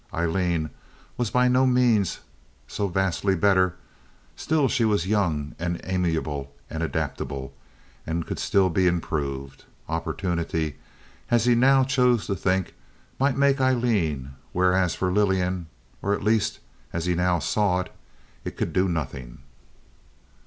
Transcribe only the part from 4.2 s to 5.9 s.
still she was young and